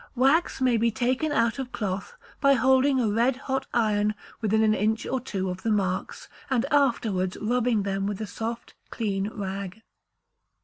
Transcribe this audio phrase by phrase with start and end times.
[0.15, 4.73] Wax may be taken out of cloth by holding a red hot iron within an
[4.73, 9.83] inch or two of the marks, and afterwards rubbing them with a soft clean rag.